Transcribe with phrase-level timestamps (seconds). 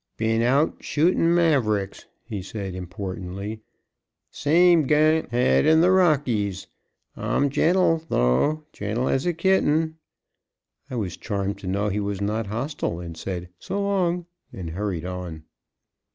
[0.17, 3.61] "Been out shootin' mavericks," he said importantly.
[4.31, 6.65] "Same gun (hic) had in th' Rockies.
[7.15, 9.99] I'm gentle, though gentle as a kitten."
[10.89, 15.43] I was charmed to know he was not hostile, said "So long," and hurried on.